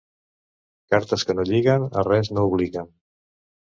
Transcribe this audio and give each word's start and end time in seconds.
Cartes 0.95 1.27
que 1.29 1.37
no 1.37 1.47
lliguen 1.53 1.87
a 2.03 2.09
res 2.11 2.35
no 2.35 2.51
obliguen. 2.53 2.95